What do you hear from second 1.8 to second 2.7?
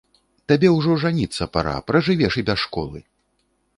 пражывеш і без